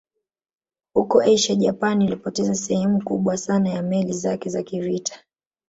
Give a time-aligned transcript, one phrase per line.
[0.93, 5.19] Huko Asia Japan ilipoteza sehemu kubwa sana ya meli zake za kivita